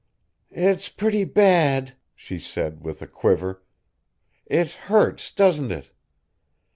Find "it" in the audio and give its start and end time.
4.47-4.71, 5.71-5.91